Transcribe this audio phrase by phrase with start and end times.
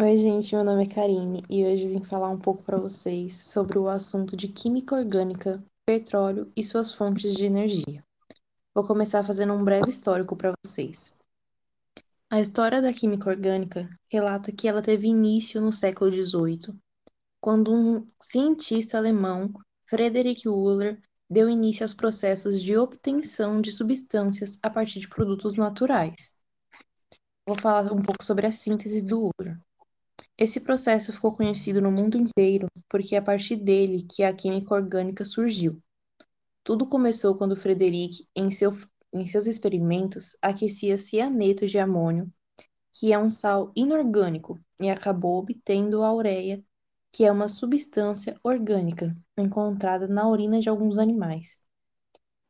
[0.00, 3.80] Oi, gente, meu nome é Karine e hoje vim falar um pouco para vocês sobre
[3.80, 8.04] o assunto de química orgânica, petróleo e suas fontes de energia.
[8.72, 11.16] Vou começar fazendo um breve histórico para vocês.
[12.30, 16.78] A história da química orgânica relata que ela teve início no século XVIII,
[17.40, 19.52] quando um cientista alemão,
[19.90, 26.36] Friedrich Wöhler, deu início aos processos de obtenção de substâncias a partir de produtos naturais.
[27.44, 29.67] Vou falar um pouco sobre a síntese do ouro.
[30.38, 34.72] Esse processo ficou conhecido no mundo inteiro porque é a partir dele que a química
[34.72, 35.82] orgânica surgiu.
[36.62, 38.72] Tudo começou quando Frederic, em, seu,
[39.12, 42.32] em seus experimentos, aquecia cianeto de amônio,
[42.92, 46.62] que é um sal inorgânico, e acabou obtendo a ureia,
[47.10, 51.60] que é uma substância orgânica encontrada na urina de alguns animais.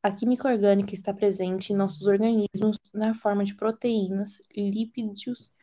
[0.02, 5.54] A química orgânica está presente em nossos organismos na forma de proteínas, lípidos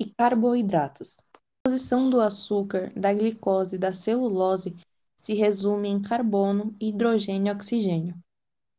[0.00, 1.18] e carboidratos.
[1.66, 4.76] A composição do açúcar, da glicose e da celulose
[5.16, 8.14] se resume em carbono, hidrogênio e oxigênio.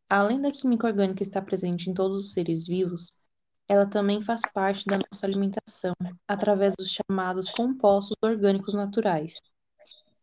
[0.09, 3.19] Além da química orgânica estar presente em todos os seres vivos,
[3.67, 5.91] ela também faz parte da nossa alimentação,
[6.25, 9.35] através dos chamados compostos orgânicos naturais.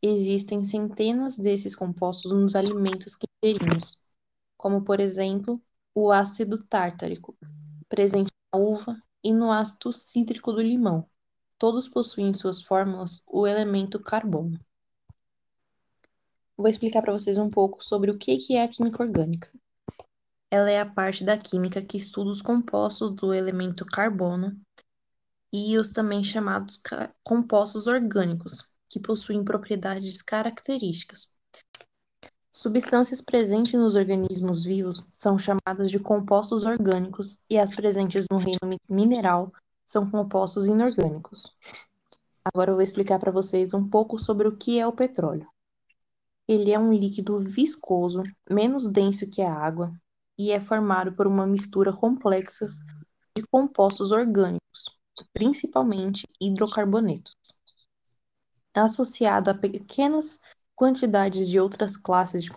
[0.01, 4.03] Existem centenas desses compostos nos alimentos que ingerimos,
[4.57, 5.61] como, por exemplo,
[5.95, 7.37] o ácido tártarico,
[7.91, 11.07] presente na uva e no ácido cítrico do limão
[11.65, 14.61] Todos possuem em suas fórmulas o elemento carbono.
[16.55, 19.51] Vou explicar para vocês um pouco sobre o que é a química orgânica.
[20.51, 24.55] Ela é a parte da química que estuda os compostos do elemento carbono
[25.51, 26.79] e os também chamados
[27.23, 31.33] compostos orgânicos, que possuem propriedades características.
[32.53, 38.61] Substâncias presentes nos organismos vivos são chamadas de compostos orgânicos e as presentes no reino
[38.87, 39.51] mineral
[39.87, 41.53] são compostos inorgânicos.
[42.45, 45.49] Agora eu vou explicar para vocês um pouco sobre o que é o petróleo.
[46.47, 49.93] Ele é um líquido viscoso, menos denso que a água,
[50.39, 52.67] e é formado por uma mistura complexa
[53.35, 54.85] de compostos orgânicos,
[55.33, 57.35] principalmente hidrocarbonetos.
[58.75, 60.39] Associado a pequenas
[60.75, 62.51] quantidades de outras classes de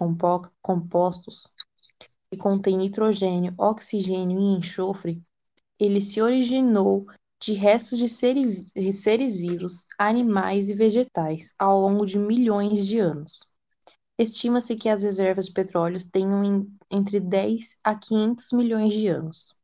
[0.61, 1.47] compostos,
[2.29, 5.23] que contêm nitrogênio, oxigênio e enxofre,
[5.79, 7.05] ele se originou
[7.39, 13.39] de restos de seres vivos, animais e vegetais ao longo de milhões de anos.
[14.17, 19.55] Estima-se que as reservas de petróleo tenham entre 10 a 500 milhões de anos.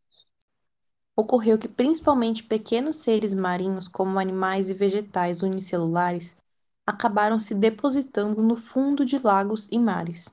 [1.15, 6.37] Ocorreu que principalmente pequenos seres marinhos, como animais e vegetais unicelulares,
[6.85, 10.31] acabaram se depositando no fundo de lagos e mares.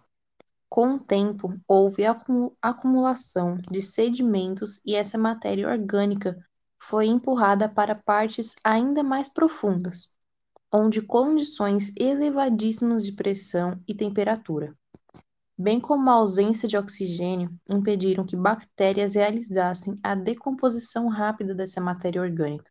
[0.70, 2.04] Com o tempo, houve
[2.62, 6.38] acumulação de sedimentos e essa matéria orgânica
[6.78, 10.12] foi empurrada para partes ainda mais profundas,
[10.72, 14.72] onde condições elevadíssimas de pressão e temperatura,
[15.58, 22.22] bem como a ausência de oxigênio, impediram que bactérias realizassem a decomposição rápida dessa matéria
[22.22, 22.70] orgânica.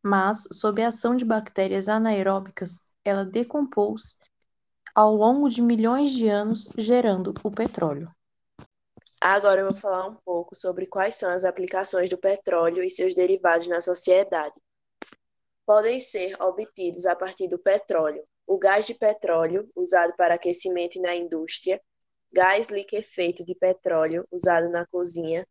[0.00, 4.16] Mas, sob a ação de bactérias anaeróbicas, ela decompôs
[4.96, 8.10] ao longo de milhões de anos, gerando o petróleo.
[9.20, 13.14] Agora eu vou falar um pouco sobre quais são as aplicações do petróleo e seus
[13.14, 14.54] derivados na sociedade.
[15.66, 21.14] Podem ser obtidos a partir do petróleo o gás de petróleo, usado para aquecimento na
[21.14, 21.78] indústria,
[22.32, 25.46] gás liquefeito de petróleo, usado na cozinha,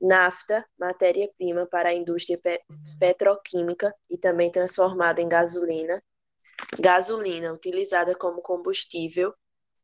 [0.00, 2.60] nafta, matéria-prima para a indústria pe
[3.00, 6.00] petroquímica e também transformada em gasolina,
[6.78, 9.34] gasolina utilizada como combustível,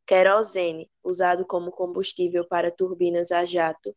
[0.06, 3.94] querosene usado como combustível para turbinas a jato,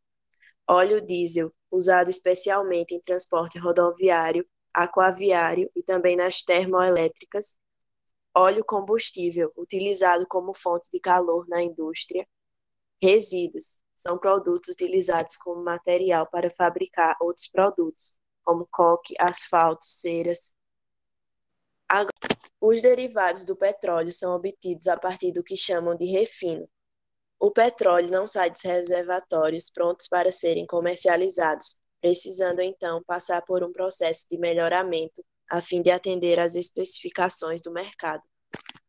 [0.68, 7.58] óleo diesel usado especialmente em transporte rodoviário, aquaviário e também nas termoelétricas,
[8.34, 12.28] óleo combustível utilizado como fonte de calor na indústria,
[13.02, 20.54] resíduos são produtos utilizados como material para fabricar outros produtos, como coque, asfalto, ceras,
[22.60, 26.68] os derivados do petróleo são obtidos a partir do que chamam de refino.
[27.40, 33.72] O petróleo não sai dos reservatórios prontos para serem comercializados, precisando então passar por um
[33.72, 38.24] processo de melhoramento a fim de atender às especificações do mercado.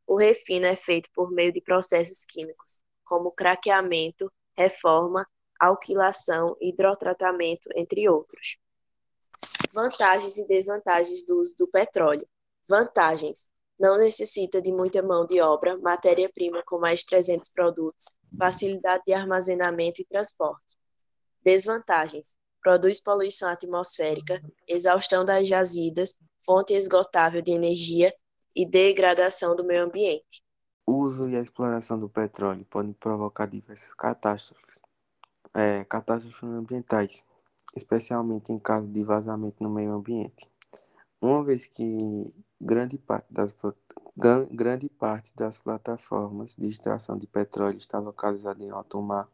[0.06, 5.26] O refino é feito por meio de processos químicos, como craqueamento, reforma,
[5.60, 8.56] alquilação, hidrotratamento, entre outros.
[9.72, 12.26] Vantagens e desvantagens do uso do petróleo.
[12.68, 19.04] Vantagens: não necessita de muita mão de obra, matéria-prima com mais de 300 produtos, facilidade
[19.06, 20.76] de armazenamento e transporte.
[21.44, 28.12] Desvantagens: produz poluição atmosférica, exaustão das jazidas, fonte esgotável de energia
[28.54, 30.42] e degradação do meio ambiente.
[30.86, 34.80] O uso e a exploração do petróleo podem provocar diversas catástrofes,
[35.54, 37.24] é, catástrofes ambientais,
[37.76, 40.48] especialmente em caso de vazamento no meio ambiente.
[41.20, 43.54] Uma vez que grande parte das,
[44.50, 49.28] grande parte das plataformas de extração de petróleo está localizada em alto mar,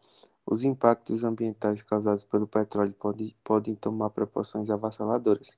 [0.45, 5.57] os impactos ambientais causados pelo petróleo podem, podem tomar proporções avassaladoras.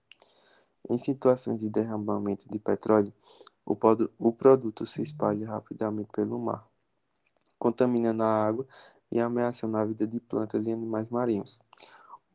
[0.88, 3.12] Em situações de derramamento de petróleo,
[3.64, 3.74] o,
[4.18, 6.68] o produto se espalha rapidamente pelo mar,
[7.58, 8.66] contaminando a água
[9.10, 11.62] e ameaçando a vida de plantas e animais marinhos.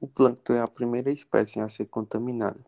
[0.02, 2.66] O plâncton é a primeira espécie a ser contaminada,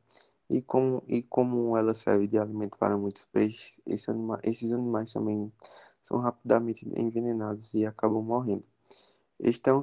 [0.51, 5.13] e como, e como ela serve de alimento para muitos peixes, esse anima, esses animais
[5.13, 5.50] também
[6.01, 8.65] são rapidamente envenenados e acabam morrendo.
[9.39, 9.80] Este é um,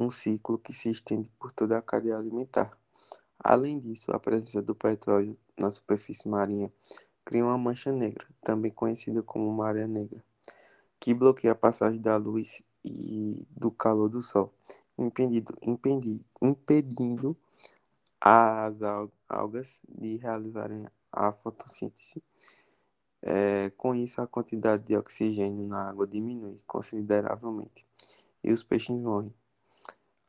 [0.00, 2.76] um ciclo que se estende por toda a cadeia alimentar.
[3.38, 6.72] Além disso, a presença do petróleo na superfície marinha
[7.24, 10.24] cria uma mancha negra, também conhecida como maré negra,
[10.98, 14.52] que bloqueia a passagem da luz e do calor do sol,
[14.98, 17.36] impedindo, impedindo, impedindo
[18.20, 18.80] as
[19.28, 22.22] algas de realizarem a fotossíntese.
[23.22, 27.86] É, com isso, a quantidade de oxigênio na água diminui consideravelmente
[28.42, 29.34] e os peixes morrem.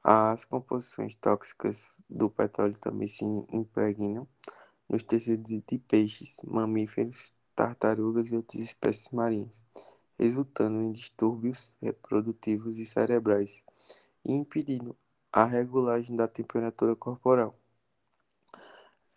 [0.04, 4.28] As composições tóxicas do petróleo também se impregnam
[4.90, 9.64] nos tecidos de peixes, mamíferos, tartarugas e outras espécies marinhas,
[10.18, 13.64] resultando em distúrbios reprodutivos e cerebrais
[14.26, 14.96] e impedindo
[15.32, 17.56] a regulagem da temperatura corporal,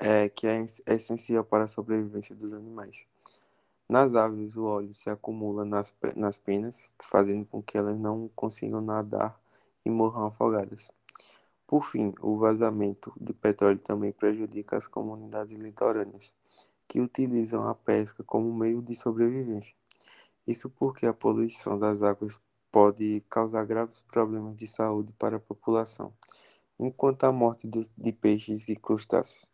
[0.04, 3.06] é, que é essencial para a sobrevivência dos animais.
[3.88, 8.82] Nas aves, o óleo se acumula nas, nas penas, fazendo com que elas não consigam
[8.82, 9.40] nadar
[9.82, 10.92] e morram afogadas.
[11.66, 16.34] Por fim, o vazamento de petróleo também prejudica as comunidades litorâneas,
[16.86, 19.74] que utilizam a pesca como meio de sobrevivência.
[20.46, 22.38] Isso porque a poluição das águas
[22.70, 26.12] pode causar graves problemas de saúde para a população,
[26.78, 29.53] enquanto a morte de peixes e crustáceos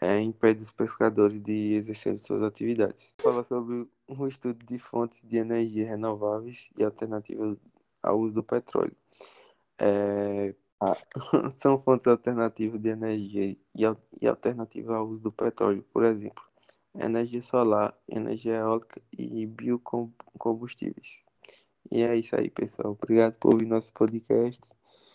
[0.00, 3.14] é, impede os pescadores de exercer suas atividades.
[3.20, 7.56] Fala sobre um estudo de fontes de energia renováveis e alternativas
[8.02, 8.94] ao uso do petróleo.
[9.78, 10.54] É,
[11.58, 16.44] são fontes alternativas de energia e alternativas ao uso do petróleo, por exemplo,
[16.94, 21.24] energia solar, energia eólica e biocombustíveis.
[21.90, 22.92] E é isso aí, pessoal.
[23.00, 24.60] Obrigado por ouvir nosso podcast.